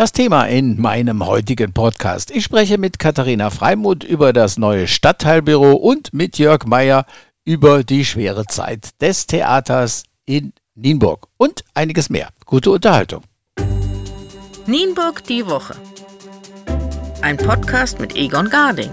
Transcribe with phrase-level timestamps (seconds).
[0.00, 2.30] Das Thema in meinem heutigen Podcast.
[2.30, 7.04] Ich spreche mit Katharina Freimuth über das neue Stadtteilbüro und mit Jörg Meyer
[7.44, 12.30] über die schwere Zeit des Theaters in Nienburg und einiges mehr.
[12.46, 13.24] Gute Unterhaltung.
[14.64, 15.74] Nienburg die Woche.
[17.20, 18.92] Ein Podcast mit Egon Garding.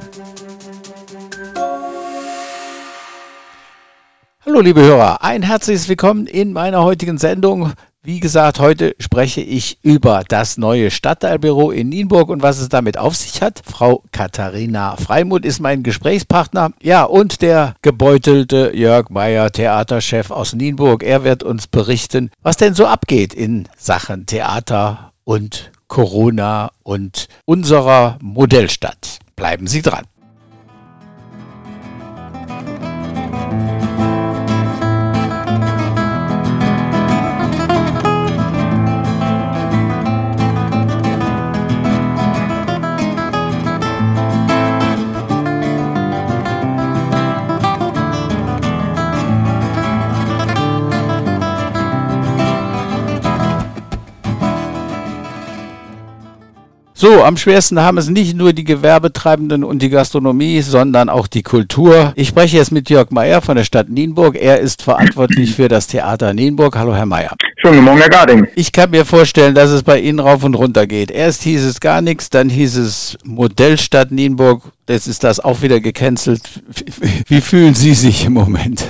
[4.46, 7.72] Hallo liebe Hörer, ein herzliches Willkommen in meiner heutigen Sendung.
[8.04, 12.98] Wie gesagt, heute spreche ich über das neue Stadtteilbüro in Nienburg und was es damit
[12.98, 13.62] auf sich hat.
[13.66, 16.72] Frau Katharina Freimuth ist mein Gesprächspartner.
[16.82, 21.04] Ja, und der gebeutelte Jörg Meyer, Theaterchef aus Nienburg.
[21.04, 28.20] Er wird uns berichten, was denn so abgeht in Sachen Theater und Corona und unserer
[28.22, 29.20] Modellstadt.
[29.36, 30.06] Bleiben Sie dran.
[57.00, 61.44] So, am schwersten haben es nicht nur die Gewerbetreibenden und die Gastronomie, sondern auch die
[61.44, 62.12] Kultur.
[62.16, 64.36] Ich spreche jetzt mit Jörg Meyer von der Stadt Nienburg.
[64.36, 66.76] Er ist verantwortlich für das Theater Nienburg.
[66.76, 67.36] Hallo, Herr Meyer.
[67.58, 68.48] Schönen guten Morgen, Herr Garding.
[68.56, 71.12] Ich kann mir vorstellen, dass es bei Ihnen rauf und runter geht.
[71.12, 74.64] Erst hieß es gar nichts, dann hieß es Modellstadt Nienburg.
[74.90, 76.42] Jetzt ist das auch wieder gecancelt.
[77.28, 78.88] Wie fühlen Sie sich im Moment?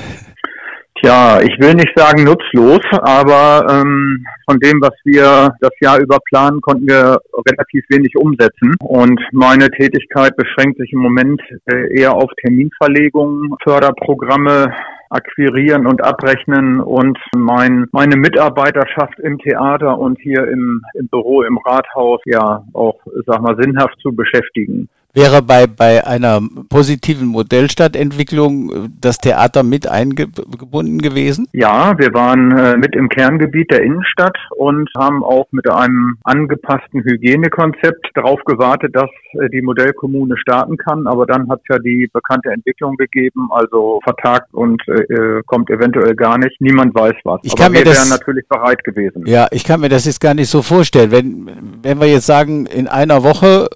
[1.01, 6.17] Tja, ich will nicht sagen nutzlos, aber ähm, von dem, was wir das Jahr über
[6.27, 8.73] planen, konnten wir relativ wenig umsetzen.
[8.79, 14.73] Und meine Tätigkeit beschränkt sich im Moment äh, eher auf Terminverlegungen, Förderprogramme,
[15.09, 21.57] akquirieren und abrechnen und mein, meine Mitarbeiterschaft im Theater und hier im, im Büro, im
[21.57, 24.89] Rathaus ja auch, sag mal, sinnhaft zu beschäftigen.
[25.17, 31.47] Wäre bei, bei einer positiven Modellstadtentwicklung äh, das Theater mit eingebunden gewesen?
[31.53, 37.03] Ja, wir waren äh, mit im Kerngebiet der Innenstadt und haben auch mit einem angepassten
[37.03, 39.09] Hygienekonzept darauf gewartet, dass
[39.41, 41.07] äh, die Modellkommune starten kann.
[41.07, 44.96] Aber dann hat es ja die bekannte Entwicklung gegeben, also vertagt und äh,
[45.45, 46.59] kommt eventuell gar nicht.
[46.59, 47.39] Niemand weiß was.
[47.43, 49.23] Ich kann Aber wir das, wären natürlich bereit gewesen.
[49.25, 51.11] Ja, ich kann mir das jetzt gar nicht so vorstellen.
[51.11, 51.49] Wenn,
[51.81, 53.67] wenn wir jetzt sagen, in einer Woche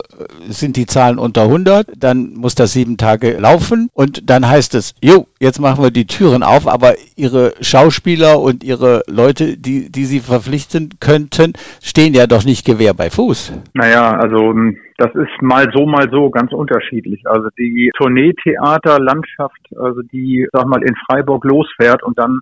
[0.47, 4.95] sind die Zahlen unter 100, dann muss das sieben Tage laufen und dann heißt es,
[5.01, 10.05] jo, jetzt machen wir die Türen auf, aber ihre Schauspieler und ihre Leute, die, die
[10.05, 13.53] sie verpflichten könnten, stehen ja doch nicht Gewehr bei Fuß.
[13.73, 17.23] Naja, also hm, das ist mal so, mal so ganz unterschiedlich.
[17.25, 22.41] Also die Tourneetheaterlandschaft, also die, sag mal, in Freiburg losfährt und dann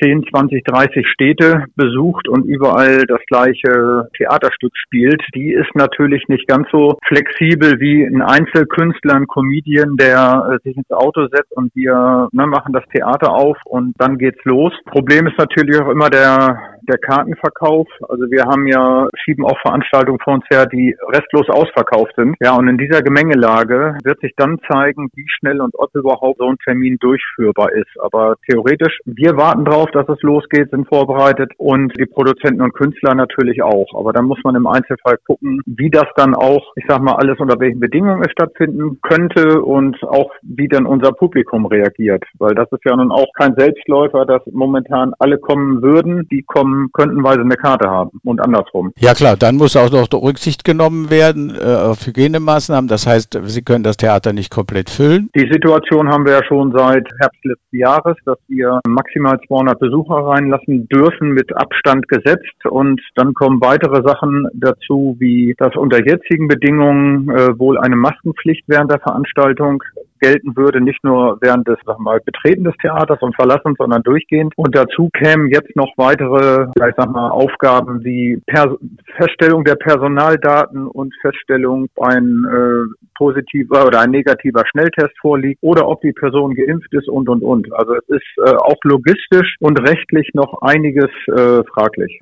[0.00, 6.46] 10, 20, 30 Städte besucht und überall das gleiche Theaterstück spielt, die ist natürlich nicht
[6.46, 11.74] ganz so flexibel wie ein Einzelkünstler, ein Comedian, der äh, sich ins Auto setzt und
[11.74, 14.72] wir ne, machen das Theater auf und dann geht's los.
[14.86, 16.58] Problem ist natürlich auch immer der
[16.90, 17.86] der Kartenverkauf.
[18.08, 22.36] Also wir haben ja, schieben auch Veranstaltungen vor uns her, die restlos ausverkauft sind.
[22.40, 26.48] Ja, und in dieser Gemengelage wird sich dann zeigen, wie schnell und ob überhaupt so
[26.48, 27.90] ein Termin durchführbar ist.
[28.00, 33.14] Aber theoretisch, wir warten drauf, dass es losgeht, sind vorbereitet und die Produzenten und Künstler
[33.14, 33.86] natürlich auch.
[33.96, 37.38] Aber dann muss man im Einzelfall gucken, wie das dann auch, ich sag mal, alles
[37.38, 42.24] unter welchen Bedingungen es stattfinden könnte und auch wie dann unser Publikum reagiert.
[42.38, 46.28] Weil das ist ja nun auch kein Selbstläufer, dass momentan alle kommen würden.
[46.30, 48.92] Die kommen könnten weise eine Karte haben und andersrum.
[48.98, 52.88] Ja klar, dann muss auch noch Rücksicht genommen werden äh, auf Hygienemaßnahmen.
[52.88, 55.30] Das heißt, Sie können das Theater nicht komplett füllen.
[55.34, 60.14] Die Situation haben wir ja schon seit Herbst letzten Jahres, dass wir maximal 200 Besucher
[60.14, 66.48] reinlassen dürfen mit Abstand gesetzt und dann kommen weitere Sachen dazu, wie dass unter jetzigen
[66.48, 69.82] Bedingungen äh, wohl eine Maskenpflicht während der Veranstaltung
[70.20, 74.52] gelten würde, nicht nur während des sag mal, Betreten des Theaters und Verlassens, sondern durchgehend.
[74.56, 78.76] Und dazu kämen jetzt noch weitere, ich sag mal, Aufgaben wie per
[79.16, 85.86] Feststellung der Personaldaten und Feststellung, ob ein äh, positiver oder ein negativer Schnelltest vorliegt oder
[85.88, 87.72] ob die Person geimpft ist und und und.
[87.74, 92.20] Also es ist äh, auch logistisch und rechtlich noch einiges äh, fraglich.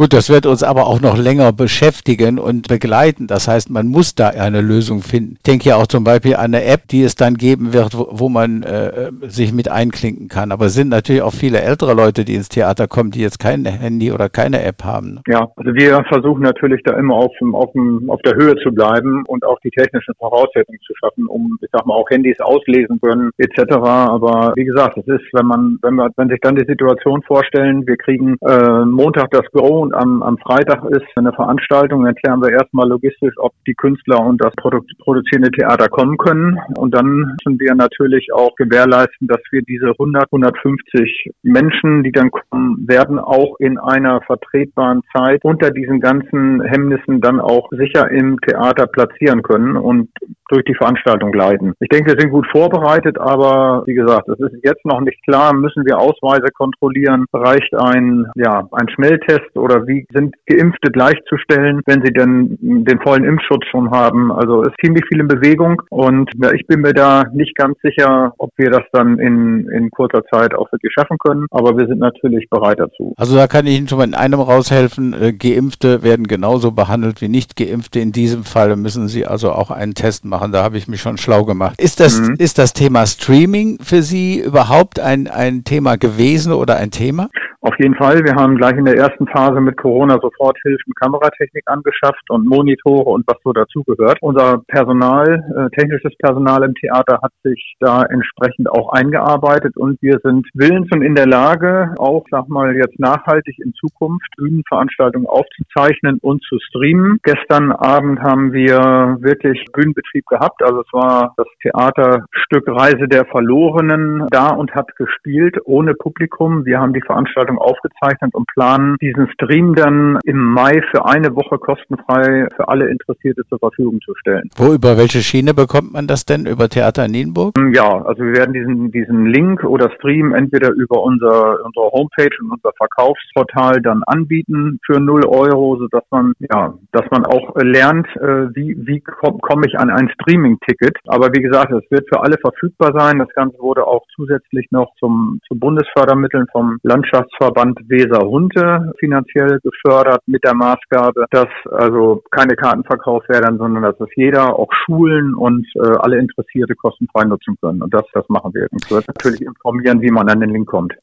[0.00, 3.26] Gut, das wird uns aber auch noch länger beschäftigen und begleiten.
[3.26, 5.34] Das heißt, man muss da eine Lösung finden.
[5.36, 8.08] Ich denke ja auch zum Beispiel an eine App, die es dann geben wird, wo,
[8.10, 10.52] wo man äh, sich mit einklinken kann.
[10.52, 13.66] Aber es sind natürlich auch viele ältere Leute, die ins Theater kommen, die jetzt kein
[13.66, 15.20] Handy oder keine App haben.
[15.28, 17.68] Ja, also wir versuchen natürlich da immer auf, auf,
[18.08, 21.84] auf der Höhe zu bleiben und auch die technischen Voraussetzungen zu schaffen, um, ich sag
[21.84, 23.74] mal, auch Handys auslesen können, etc.
[23.76, 27.86] Aber wie gesagt, es ist, wenn man, wenn man, wenn sich dann die Situation vorstellen,
[27.86, 32.40] wir kriegen äh, Montag das Go und am, am Freitag ist eine Veranstaltung, dann klären
[32.40, 36.58] wir erstmal logistisch, ob die Künstler und das Produ produzierende Theater kommen können.
[36.76, 42.30] Und dann müssen wir natürlich auch gewährleisten, dass wir diese 100, 150 Menschen, die dann
[42.30, 48.38] kommen, werden auch in einer vertretbaren Zeit unter diesen ganzen Hemmnissen dann auch sicher im
[48.40, 50.08] Theater platzieren können und
[50.50, 51.74] durch die Veranstaltung leiten.
[51.80, 55.54] Ich denke, wir sind gut vorbereitet, aber wie gesagt, es ist jetzt noch nicht klar,
[55.54, 62.04] müssen wir Ausweise kontrollieren, reicht ein, ja, ein Schnelltest oder wie sind Geimpfte gleichzustellen, wenn
[62.04, 64.32] sie denn den vollen Impfschutz schon haben.
[64.32, 68.32] Also ist ziemlich viel in Bewegung und ja, ich bin mir da nicht ganz sicher,
[68.38, 72.00] ob wir das dann in, in kurzer Zeit auch wirklich schaffen können, aber wir sind
[72.00, 73.14] natürlich bereit dazu.
[73.16, 75.14] Also da kann ich Ihnen schon mal in einem raushelfen.
[75.14, 78.00] Äh, Geimpfte werden genauso behandelt wie nicht Geimpfte.
[78.00, 80.52] In diesem Fall müssen Sie also auch einen Test machen machen.
[80.52, 81.80] Da habe ich mich schon schlau gemacht.
[81.80, 82.34] Ist das, mhm.
[82.38, 87.28] ist das Thema Streaming für Sie überhaupt ein, ein Thema gewesen oder ein Thema?
[87.62, 88.24] Auf jeden Fall.
[88.24, 93.10] Wir haben gleich in der ersten Phase mit Corona sofort Hilfen Kameratechnik angeschafft und Monitore
[93.10, 94.16] und was so dazugehört.
[94.22, 100.20] Unser Personal, äh, technisches Personal im Theater hat sich da entsprechend auch eingearbeitet und wir
[100.24, 106.18] sind willens und in der Lage, auch, sag mal, jetzt nachhaltig in Zukunft Bühnenveranstaltungen aufzuzeichnen
[106.22, 107.18] und zu streamen.
[107.24, 110.62] Gestern Abend haben wir wirklich Bühnenbetrieb gehabt.
[110.62, 116.64] Also es war das Theaterstück Reise der Verlorenen da und hat gespielt ohne Publikum.
[116.64, 121.34] Wir haben die Veranstaltung Veranstaltung aufgezeichnet und planen diesen Stream dann im Mai für eine
[121.34, 124.48] Woche kostenfrei für alle Interessierte zur Verfügung zu stellen.
[124.56, 126.46] Wo, über welche Schiene bekommt man das denn?
[126.46, 127.56] Über Theater in Nienburg?
[127.58, 132.34] Mm, ja, also wir werden diesen, diesen Link oder Stream entweder über unser, unsere Homepage
[132.42, 138.06] und unser Verkaufsportal dann anbieten für 0 Euro, sodass man, ja, dass man auch lernt,
[138.16, 140.96] äh, wie, wie komme komm ich an ein Streaming-Ticket.
[141.06, 143.18] Aber wie gesagt, es wird für alle verfügbar sein.
[143.18, 150.22] Das Ganze wurde auch zusätzlich noch zum, zu Bundesfördermitteln vom Landschafts Verband Weser-Hunte finanziell gefördert
[150.26, 155.34] mit der Maßgabe, dass also keine Karten verkauft werden, sondern dass es jeder, auch Schulen
[155.34, 157.82] und äh, alle Interessierte kostenfrei nutzen können.
[157.82, 158.66] Und das, das machen wir.
[158.70, 160.94] Und wird natürlich informieren, wie man an den Link kommt.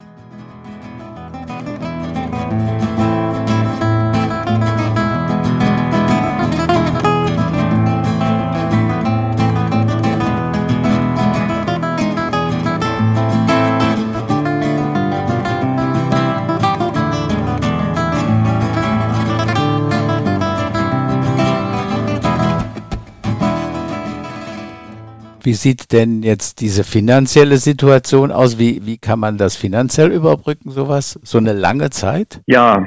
[25.48, 28.58] Wie sieht denn jetzt diese finanzielle Situation aus?
[28.58, 31.18] Wie, wie kann man das finanziell überbrücken, sowas?
[31.22, 32.42] So eine lange Zeit?
[32.44, 32.86] Ja,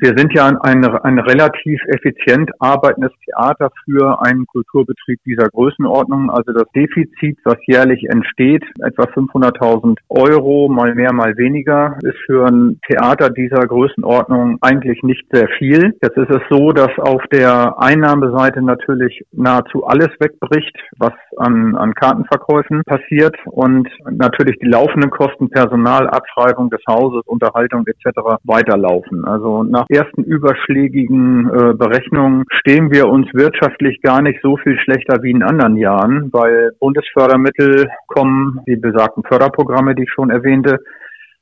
[0.00, 6.30] wir sind ja ein, ein relativ effizient arbeitendes Theater für einen Kulturbetrieb dieser Größenordnung.
[6.30, 12.46] Also das Defizit, was jährlich entsteht, etwa 500.000 Euro, mal mehr, mal weniger, ist für
[12.46, 15.94] ein Theater dieser Größenordnung eigentlich nicht sehr viel.
[16.02, 21.92] Jetzt ist es so, dass auf der Einnahmeseite natürlich nahezu alles wegbricht, was an, an
[21.94, 28.38] Kartenverkäufen passiert und natürlich die laufenden Kosten, Personal, Abschreibung des Hauses, Unterhaltung etc.
[28.44, 29.26] weiterlaufen.
[29.26, 35.22] Also nach ersten überschlägigen äh, Berechnungen stehen wir uns wirtschaftlich gar nicht so viel schlechter
[35.22, 40.78] wie in anderen Jahren, weil Bundesfördermittel kommen, die besagten Förderprogramme, die ich schon erwähnte,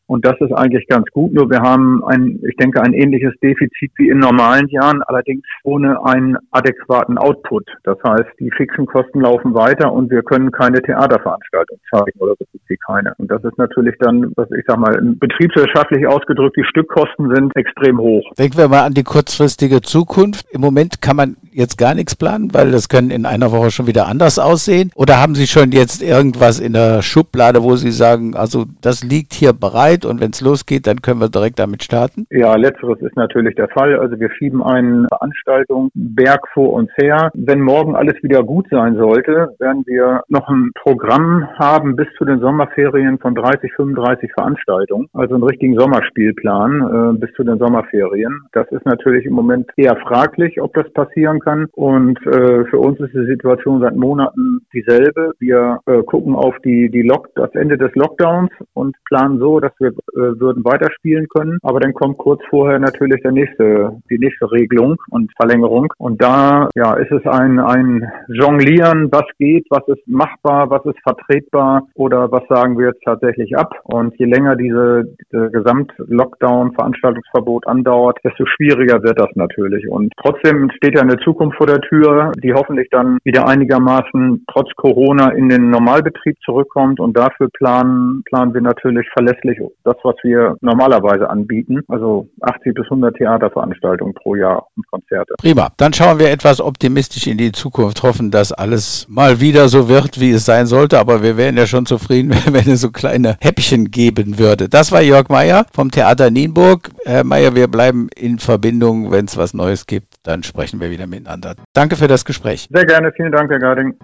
[0.09, 1.33] und das ist eigentlich ganz gut.
[1.33, 6.05] Nur wir haben ein, ich denke, ein ähnliches Defizit wie in normalen Jahren, allerdings ohne
[6.05, 7.69] einen adäquaten Output.
[7.85, 12.47] Das heißt, die fixen Kosten laufen weiter und wir können keine Theaterveranstaltung zeigen oder so
[12.69, 13.15] wie keine.
[13.19, 17.99] Und das ist natürlich dann, was ich sag mal, betriebswirtschaftlich ausgedrückt, die Stückkosten sind extrem
[17.99, 18.25] hoch.
[18.38, 20.47] Denken wir mal an die kurzfristige Zukunft.
[20.50, 23.87] Im Moment kann man jetzt gar nichts planen, weil das können in einer Woche schon
[23.87, 24.91] wieder anders aussehen.
[24.95, 29.35] Oder haben Sie schon jetzt irgendwas in der Schublade, wo Sie sagen, also das liegt
[29.35, 29.98] hier bereit?
[29.99, 32.26] Zeit und wenn es losgeht, dann können wir direkt damit starten?
[32.31, 33.99] Ja, letzteres ist natürlich der Fall.
[33.99, 37.31] Also wir schieben eine Veranstaltung Berg vor uns her.
[37.35, 42.25] Wenn morgen alles wieder gut sein sollte, werden wir noch ein Programm haben bis zu
[42.25, 45.09] den Sommerferien von 30, 35 Veranstaltungen.
[45.12, 48.43] Also einen richtigen Sommerspielplan äh, bis zu den Sommerferien.
[48.52, 51.69] Das ist natürlich im Moment eher fraglich, ob das passieren kann.
[51.73, 55.33] Und äh, für uns ist die Situation seit Monaten dieselbe.
[55.38, 59.73] Wir äh, gucken auf die, die Lock, das Ende des Lockdowns und planen so, dass
[59.78, 61.59] wir äh, würden weiterspielen können.
[61.62, 65.92] Aber dann kommt kurz vorher natürlich der nächste, die nächste Regelung und Verlängerung.
[65.99, 70.99] Und da ja, ist es ein, ein Jonglieren, was geht, was ist machbar, was ist
[71.02, 73.73] vertretbar oder was sagen wir jetzt tatsächlich ab.
[73.85, 79.88] Und je länger diese, diese Gesamt-Lockdown, Veranstaltungsverbot andauert, desto schwieriger wird das natürlich.
[79.88, 84.71] Und trotzdem steht ja eine Zukunft vor der Tür, die hoffentlich dann wieder einigermaßen trotz
[84.76, 87.00] Corona in den Normalbetrieb zurückkommt.
[87.00, 91.80] Und dafür planen, planen wir natürlich verlässlich das, was wir normalerweise anbieten.
[91.88, 95.35] Also 80 bis 100 Theaterveranstaltungen pro Jahr und Konzerte.
[95.38, 95.68] Prima.
[95.76, 100.20] Dann schauen wir etwas optimistisch in die Zukunft, hoffen, dass alles mal wieder so wird,
[100.20, 100.99] wie es sein sollte.
[100.99, 104.68] Aber wir wären ja schon zufrieden, wenn es so kleine Häppchen geben würde.
[104.68, 106.90] Das war Jörg Meier vom Theater Nienburg.
[107.04, 109.11] Herr Meier, wir bleiben in Verbindung.
[109.11, 111.54] Wenn es was Neues gibt, dann sprechen wir wieder miteinander.
[111.73, 112.68] Danke für das Gespräch.
[112.73, 113.12] Sehr gerne.
[113.12, 113.94] Vielen Dank, Herr Garding.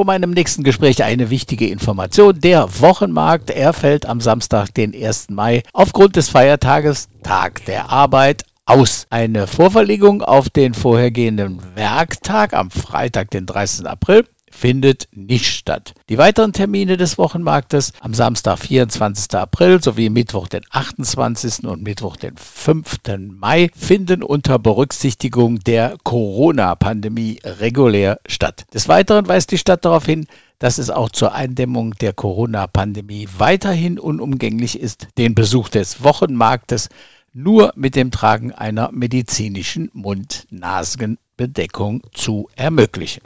[0.00, 2.40] Vor meinem nächsten Gespräch eine wichtige Information.
[2.40, 5.28] Der Wochenmarkt, er fällt am Samstag, den 1.
[5.28, 9.06] Mai, aufgrund des Feiertages Tag der Arbeit aus.
[9.10, 13.86] Eine Vorverlegung auf den vorhergehenden Werktag am Freitag, den 30.
[13.86, 15.94] April, findet nicht statt.
[16.08, 19.34] Die weiteren Termine des Wochenmarktes am Samstag, 24.
[19.34, 21.64] April sowie Mittwoch, den 28.
[21.64, 22.98] und Mittwoch, den 5.
[23.30, 28.64] Mai finden unter Berücksichtigung der Corona-Pandemie regulär statt.
[28.74, 30.26] Des Weiteren weist die Stadt darauf hin,
[30.58, 36.90] dass es auch zur Eindämmung der Corona-Pandemie weiterhin unumgänglich ist, den Besuch des Wochenmarktes
[37.32, 43.22] nur mit dem Tragen einer medizinischen Mund-Nasen-Bedeckung zu ermöglichen.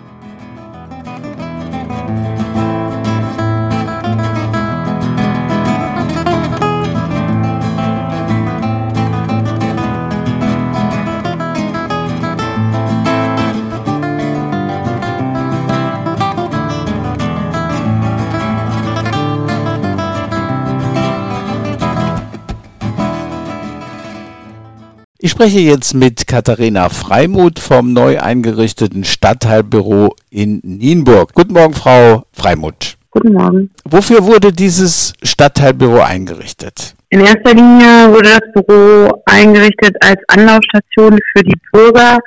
[25.25, 31.33] Ich spreche jetzt mit Katharina Freimuth vom neu eingerichteten Stadtteilbüro in Nienburg.
[31.33, 32.99] Guten Morgen, Frau Freimuth.
[33.11, 33.71] Guten Morgen.
[33.87, 36.95] Wofür wurde dieses Stadtteilbüro eingerichtet?
[37.09, 42.19] In erster Linie wurde das Büro eingerichtet als Anlaufstation für die Bürger.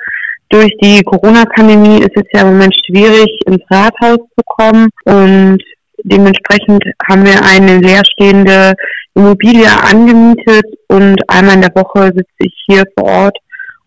[0.48, 5.62] Durch die Corona-Pandemie ist es ja im Moment schwierig, ins Rathaus zu kommen und
[6.02, 8.74] dementsprechend haben wir eine leerstehende
[9.18, 13.38] Immobilie angemietet und einmal in der Woche sitze ich hier vor Ort,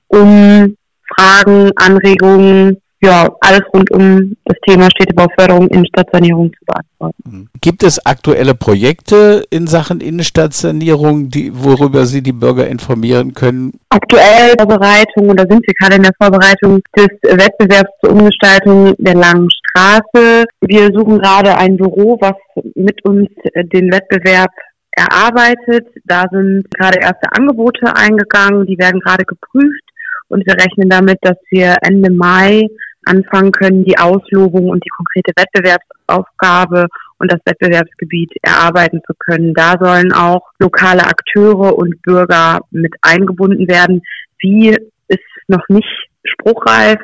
[0.10, 0.76] um
[1.16, 7.50] Fragen, Anregungen, ja, alles rund um das Thema Städtebauförderung, Innenstadtsanierung zu beantworten.
[7.62, 13.72] Gibt es aktuelle Projekte in Sachen Innenstadtsanierung, die, worüber Sie die Bürger informieren können?
[13.90, 19.50] Aktuell Vorbereitung oder sind wir gerade in der Vorbereitung des Wettbewerbs zur Umgestaltung der langen
[19.50, 20.46] Straße.
[20.60, 22.36] Wir suchen gerade ein Büro, was
[22.76, 23.30] mit uns
[23.74, 24.52] den Wettbewerb
[24.92, 25.88] erarbeitet.
[26.06, 29.84] Da sind gerade erste Angebote eingegangen, die werden gerade geprüft
[30.28, 32.68] und wir rechnen damit, dass wir Ende Mai
[33.06, 39.54] anfangen können, die Auslobung und die konkrete Wettbewerbsaufgabe und das Wettbewerbsgebiet erarbeiten zu können.
[39.54, 44.02] Da sollen auch lokale Akteure und Bürger mit eingebunden werden.
[44.40, 44.70] Wie
[45.08, 47.00] ist noch nicht spruchreif.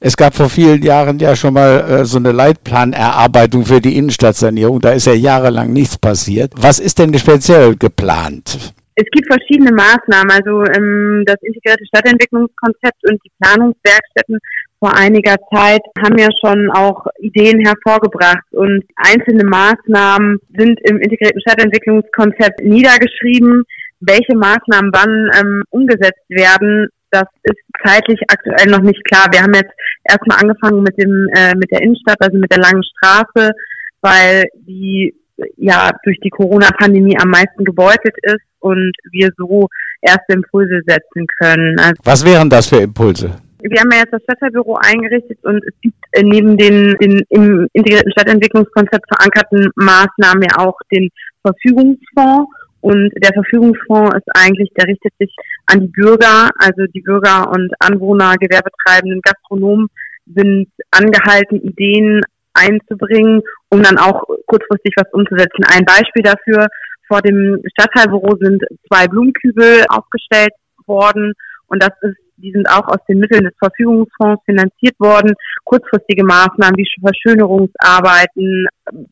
[0.00, 4.80] Es gab vor vielen Jahren ja schon mal äh, so eine Leitplanerarbeitung für die Innenstadtsanierung.
[4.80, 6.52] Da ist ja jahrelang nichts passiert.
[6.56, 8.74] Was ist denn speziell geplant?
[8.94, 10.30] Es gibt verschiedene Maßnahmen.
[10.30, 14.38] Also ähm, das integrierte Stadtentwicklungskonzept und die Planungswerkstätten
[14.82, 21.40] vor einiger Zeit haben ja schon auch Ideen hervorgebracht und einzelne Maßnahmen sind im integrierten
[21.40, 23.62] Stadtentwicklungskonzept niedergeschrieben.
[24.00, 29.26] Welche Maßnahmen wann ähm, umgesetzt werden, das ist zeitlich aktuell noch nicht klar.
[29.30, 29.72] Wir haben jetzt
[30.04, 33.52] erstmal angefangen mit dem äh, mit der Innenstadt, also mit der langen Straße,
[34.00, 35.14] weil die
[35.56, 39.68] ja durch die Corona-Pandemie am meisten gebeutelt ist und wir so
[40.00, 41.78] erste Impulse setzen können.
[41.78, 43.36] Also Was wären das für Impulse?
[43.60, 47.68] Wir haben ja jetzt das Stadtteilbüro eingerichtet und es gibt äh, neben den, den im
[47.72, 51.08] integrierten Stadtentwicklungskonzept verankerten Maßnahmen ja auch den
[51.42, 52.50] Verfügungsfonds
[52.82, 55.34] und der Verfügungsfonds ist eigentlich, der richtet sich
[55.66, 59.88] an die Bürger, also die Bürger und Anwohner, Gewerbetreibenden, Gastronomen
[60.26, 62.20] sind angehalten, Ideen
[62.54, 65.64] einzubringen, um dann auch kurzfristig was umzusetzen.
[65.72, 66.66] Ein Beispiel dafür,
[67.06, 70.52] vor dem Stadtteilbüro sind zwei Blumenkübel aufgestellt
[70.86, 71.34] worden
[71.68, 75.32] und das ist die sind auch aus den Mitteln des Verfügungsfonds finanziert worden.
[75.64, 78.66] Kurzfristige Maßnahmen wie Verschönerungsarbeiten,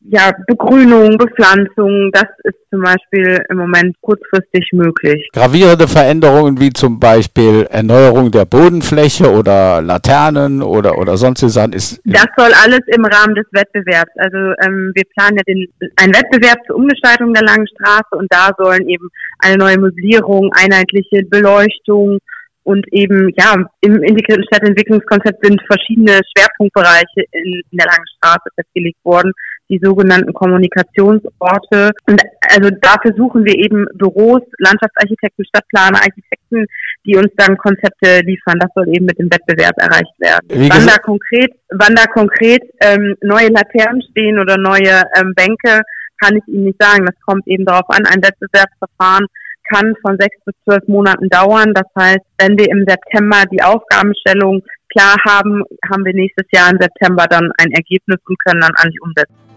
[0.09, 5.29] ja, Begrünung, Bepflanzung, das ist zum Beispiel im Moment kurzfristig möglich.
[5.33, 12.01] Gravierende Veränderungen wie zum Beispiel Erneuerung der Bodenfläche oder Laternen oder, oder sonstige Sachen ist.
[12.05, 14.13] Das soll alles im Rahmen des Wettbewerbs.
[14.17, 18.51] Also ähm, wir planen ja den, einen Wettbewerb zur Umgestaltung der Langen Straße und da
[18.59, 19.09] sollen eben
[19.41, 22.19] eine neue Möblierung, einheitliche Beleuchtung,
[22.71, 29.05] und eben, ja, im integrierten Stadtentwicklungskonzept sind verschiedene Schwerpunktbereiche in, in der Langen Straße festgelegt
[29.05, 29.33] worden,
[29.69, 31.91] die sogenannten Kommunikationsorte.
[32.07, 32.23] Und
[32.55, 36.67] also dafür suchen wir eben Büros, Landschaftsarchitekten, Stadtplaner, Architekten,
[37.05, 38.61] die uns dann Konzepte liefern.
[38.61, 40.71] Das soll eben mit dem Wettbewerb erreicht werden.
[40.71, 45.83] Wann da konkret, wann da konkret ähm, neue Laternen stehen oder neue ähm, Bänke,
[46.23, 47.05] kann ich Ihnen nicht sagen.
[47.05, 48.07] Das kommt eben darauf an.
[48.07, 49.27] Ein Wettbewerbsverfahren
[49.73, 51.73] kann von sechs bis zwölf Monaten dauern.
[51.75, 56.79] Das heißt, wenn wir im September die Aufgabenstellung klar haben, haben wir nächstes Jahr im
[56.81, 59.50] September dann ein Ergebnis und können dann eigentlich umsetzen.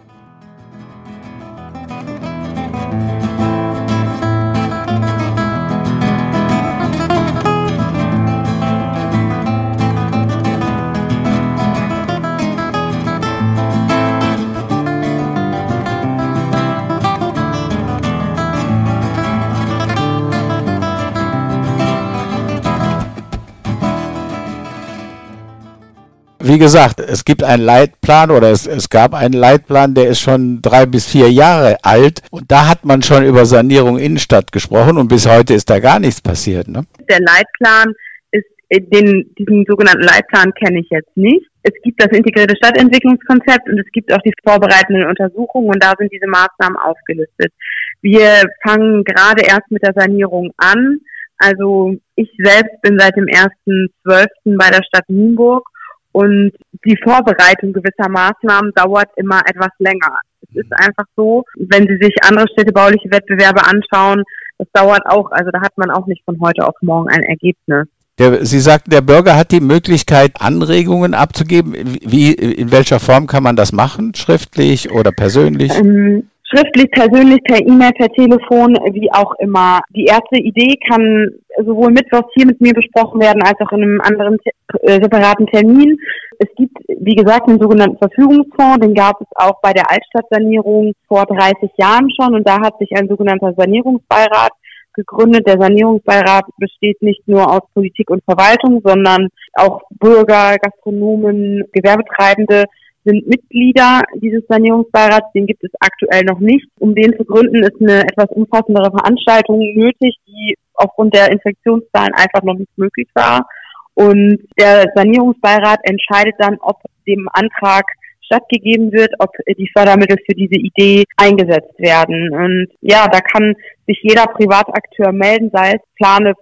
[26.43, 30.61] Wie gesagt, es gibt einen Leitplan oder es, es gab einen Leitplan, der ist schon
[30.61, 35.07] drei bis vier Jahre alt und da hat man schon über Sanierung Innenstadt gesprochen und
[35.07, 36.67] bis heute ist da gar nichts passiert.
[36.67, 36.85] Ne?
[37.09, 37.93] Der Leitplan
[38.31, 41.47] ist, äh, den, diesen sogenannten Leitplan kenne ich jetzt nicht.
[41.63, 46.11] Es gibt das integrierte Stadtentwicklungskonzept und es gibt auch die vorbereitenden Untersuchungen und da sind
[46.11, 47.53] diese Maßnahmen aufgelistet.
[48.01, 50.99] Wir fangen gerade erst mit der Sanierung an.
[51.37, 54.25] Also ich selbst bin seit dem 1.12.
[54.57, 55.63] bei der Stadt Nienburg
[56.13, 56.51] und
[56.85, 60.19] die Vorbereitung gewisser Maßnahmen dauert immer etwas länger.
[60.43, 64.23] Es ist einfach so, wenn Sie sich andere städtebauliche Wettbewerbe anschauen,
[64.57, 67.87] das dauert auch, also da hat man auch nicht von heute auf morgen ein Ergebnis.
[68.19, 71.73] Der, Sie sagten, der Bürger hat die Möglichkeit, Anregungen abzugeben.
[71.73, 74.13] Wie, in welcher Form kann man das machen?
[74.13, 75.73] Schriftlich oder persönlich?
[75.73, 79.81] Ähm, schriftlich, persönlich, per E-Mail, per Telefon, wie auch immer.
[79.95, 81.29] Die erste Idee kann
[81.65, 84.37] sowohl mittwochs hier mit mir besprochen werden, als auch in einem anderen
[84.81, 85.97] äh, separaten Termin.
[86.39, 91.25] Es gibt, wie gesagt, einen sogenannten Verfügungsfonds, den gab es auch bei der Altstadtsanierung vor
[91.25, 94.51] 30 Jahren schon und da hat sich ein sogenannter Sanierungsbeirat
[94.93, 95.47] gegründet.
[95.47, 102.65] Der Sanierungsbeirat besteht nicht nur aus Politik und Verwaltung, sondern auch Bürger, Gastronomen, Gewerbetreibende,
[103.05, 105.31] sind Mitglieder dieses Sanierungsbeirats.
[105.33, 106.67] Den gibt es aktuell noch nicht.
[106.79, 112.43] Um den zu gründen, ist eine etwas umfassendere Veranstaltung nötig, die aufgrund der Infektionszahlen einfach
[112.43, 113.47] noch nicht möglich war.
[113.95, 117.85] Und der Sanierungsbeirat entscheidet dann, ob dem Antrag
[118.21, 122.33] stattgegeben wird, ob die Fördermittel für diese Idee eingesetzt werden.
[122.33, 123.53] Und ja, da kann
[123.85, 126.33] sich jeder Privatakteur melden, sei es Plane,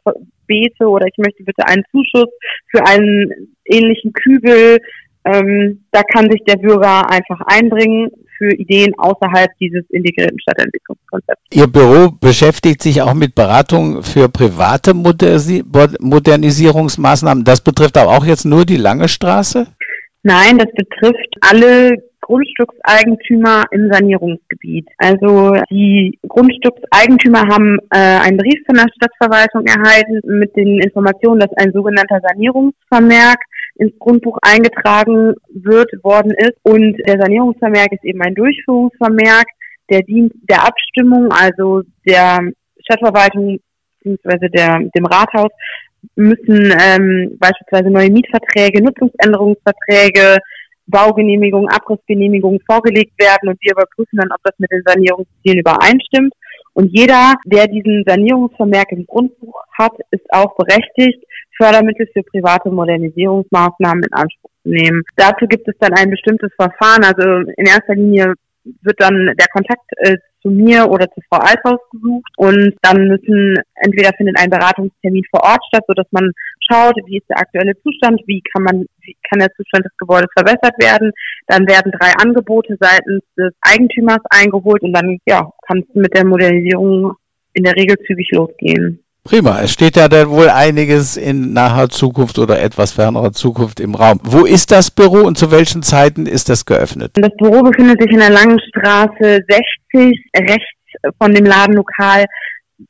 [0.48, 2.30] Beete oder ich möchte bitte einen Zuschuss
[2.70, 4.80] für einen ähnlichen Kübel,
[5.26, 11.44] ähm, da kann sich der Bürger einfach einbringen für Ideen außerhalb dieses integrierten Stadtentwicklungskonzepts.
[11.54, 17.44] Ihr Büro beschäftigt sich auch mit Beratung für private Modernisierungsmaßnahmen.
[17.44, 19.68] Das betrifft aber auch jetzt nur die Lange Straße?
[20.24, 24.88] Nein, das betrifft alle Grundstückseigentümer im Sanierungsgebiet.
[24.98, 31.52] Also die Grundstückseigentümer haben äh, einen Brief von der Stadtverwaltung erhalten mit den Informationen, dass
[31.58, 33.40] ein sogenannter Sanierungsvermerk
[33.76, 36.58] ins Grundbuch eingetragen wird, worden ist.
[36.64, 39.46] Und der Sanierungsvermerk ist eben ein Durchführungsvermerk,
[39.90, 42.40] der dient der Abstimmung, also der
[42.84, 43.60] Stadtverwaltung
[44.04, 44.50] bzw.
[44.96, 45.52] Dem Rathaus
[46.16, 50.38] müssen ähm, beispielsweise neue Mietverträge, Nutzungsänderungsverträge,
[50.88, 56.34] Baugenehmigungen, Abrissgenehmigungen vorgelegt werden und wir überprüfen dann, ob das mit den Sanierungszielen übereinstimmt.
[56.74, 61.24] Und jeder, der diesen Sanierungsvermerk im Grundbuch hat, ist auch berechtigt,
[61.62, 65.04] Fördermittel für private Modernisierungsmaßnahmen in Anspruch zu nehmen.
[65.16, 67.04] Dazu gibt es dann ein bestimmtes Verfahren.
[67.04, 71.80] Also in erster Linie wird dann der Kontakt äh, zu mir oder zu Frau Althaus
[71.92, 76.32] gesucht und dann müssen entweder findet ein Beratungstermin vor Ort statt, so dass man
[76.68, 80.30] schaut, wie ist der aktuelle Zustand, wie kann man, wie kann der Zustand des Gebäudes
[80.36, 81.12] verbessert werden.
[81.48, 86.26] Dann werden drei Angebote seitens des Eigentümers eingeholt und dann ja kann es mit der
[86.26, 87.14] Modernisierung
[87.54, 89.04] in der Regel zügig losgehen.
[89.24, 89.62] Prima.
[89.62, 94.20] Es steht ja dann wohl einiges in naher Zukunft oder etwas fernerer Zukunft im Raum.
[94.24, 97.12] Wo ist das Büro und zu welchen Zeiten ist das geöffnet?
[97.14, 100.66] Das Büro befindet sich in der Langen Straße 60, rechts
[101.20, 102.26] von dem Ladenlokal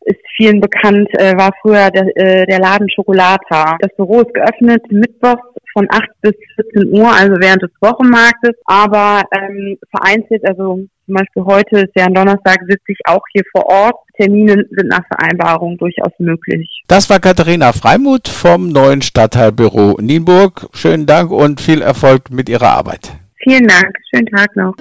[0.06, 3.78] ist vielen bekannt, äh, war früher der, äh, der Laden Schokolata.
[3.80, 5.41] Das Büro ist geöffnet mittwochs
[5.74, 6.34] von 8 bis
[6.74, 12.06] 14 Uhr, also während des Wochenmarktes, aber ähm, vereinzelt, also zum Beispiel heute ist ja
[12.06, 13.96] ein Donnerstag, sitze ich auch hier vor Ort.
[14.18, 16.84] Termine sind nach Vereinbarung durchaus möglich.
[16.88, 20.70] Das war Katharina Freimuth vom neuen Stadtteilbüro Nienburg.
[20.74, 23.12] Schönen Dank und viel Erfolg mit Ihrer Arbeit.
[23.44, 23.94] Vielen Dank.
[24.14, 24.74] Schönen Tag noch.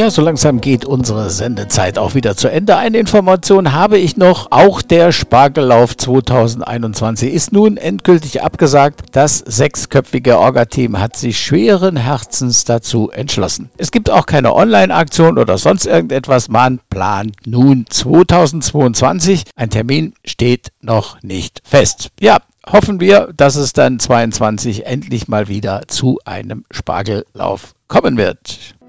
[0.00, 2.78] Ja, so langsam geht unsere Sendezeit auch wieder zu Ende.
[2.78, 4.46] Eine Information habe ich noch.
[4.50, 9.02] Auch der Spargellauf 2021 ist nun endgültig abgesagt.
[9.12, 13.68] Das sechsköpfige Orga-Team hat sich schweren Herzens dazu entschlossen.
[13.76, 16.48] Es gibt auch keine Online-Aktion oder sonst irgendetwas.
[16.48, 19.50] Man plant nun 2022.
[19.54, 22.08] Ein Termin steht noch nicht fest.
[22.18, 28.79] Ja, hoffen wir, dass es dann 22 endlich mal wieder zu einem Spargellauf kommen wird.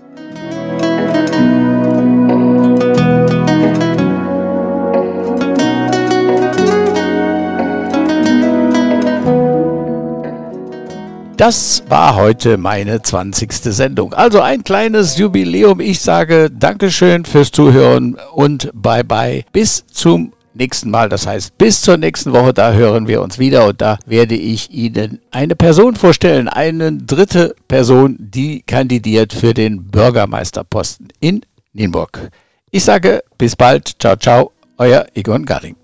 [11.41, 13.51] Das war heute meine 20.
[13.51, 14.13] Sendung.
[14.13, 15.79] Also ein kleines Jubiläum.
[15.79, 19.43] Ich sage Dankeschön fürs Zuhören und bye bye.
[19.51, 21.09] Bis zum nächsten Mal.
[21.09, 24.71] Das heißt, bis zur nächsten Woche, da hören wir uns wieder und da werde ich
[24.71, 31.41] Ihnen eine Person vorstellen, eine dritte Person, die kandidiert für den Bürgermeisterposten in
[31.73, 32.31] Nienburg.
[32.71, 33.95] Ich sage bis bald.
[33.99, 34.51] Ciao, ciao.
[34.77, 35.75] Euer Egon Garding.